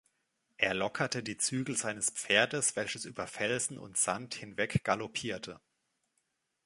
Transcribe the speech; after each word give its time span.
Er 0.57 0.73
lockerte 0.73 1.21
die 1.21 1.37
Zügel 1.37 1.77
seines 1.77 2.09
Pferdes, 2.09 2.75
welches 2.75 3.05
über 3.05 3.27
Felsen 3.27 3.77
und 3.77 3.97
Sand 3.97 4.33
hinweg 4.33 4.83
galoppierte. 4.83 5.61